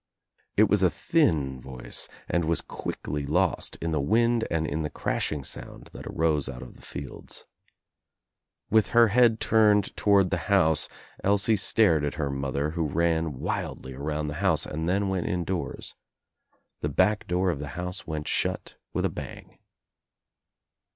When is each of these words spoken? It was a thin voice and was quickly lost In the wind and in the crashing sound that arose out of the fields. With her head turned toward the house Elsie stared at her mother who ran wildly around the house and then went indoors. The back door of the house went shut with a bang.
It 0.57 0.67
was 0.67 0.81
a 0.81 0.89
thin 0.89 1.61
voice 1.61 2.09
and 2.27 2.45
was 2.45 2.61
quickly 2.61 3.23
lost 3.23 3.75
In 3.75 3.91
the 3.91 4.01
wind 4.01 4.47
and 4.49 4.65
in 4.65 4.81
the 4.81 4.89
crashing 4.89 5.43
sound 5.43 5.91
that 5.93 6.07
arose 6.07 6.49
out 6.49 6.63
of 6.63 6.73
the 6.75 6.81
fields. 6.81 7.45
With 8.71 8.89
her 8.97 9.09
head 9.09 9.39
turned 9.39 9.95
toward 9.95 10.31
the 10.31 10.37
house 10.49 10.89
Elsie 11.23 11.55
stared 11.55 12.03
at 12.03 12.15
her 12.15 12.31
mother 12.31 12.71
who 12.71 12.87
ran 12.87 13.33
wildly 13.39 13.93
around 13.93 14.25
the 14.27 14.33
house 14.41 14.65
and 14.65 14.89
then 14.89 15.07
went 15.07 15.27
indoors. 15.27 15.93
The 16.79 16.89
back 16.89 17.27
door 17.27 17.51
of 17.51 17.59
the 17.59 17.67
house 17.77 18.07
went 18.07 18.27
shut 18.27 18.77
with 18.93 19.05
a 19.05 19.11
bang. 19.11 19.59